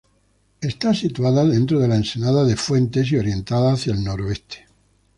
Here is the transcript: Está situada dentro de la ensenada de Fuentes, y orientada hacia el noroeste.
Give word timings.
Está 0.61 0.95
situada 0.95 1.45
dentro 1.45 1.77
de 1.79 1.87
la 1.87 1.95
ensenada 1.95 2.43
de 2.43 2.55
Fuentes, 2.55 3.11
y 3.11 3.17
orientada 3.17 3.73
hacia 3.73 3.93
el 3.93 4.03
noroeste. 4.03 4.65